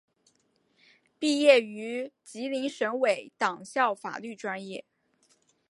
[1.19, 4.83] 毕业于吉林省委党校法律专业。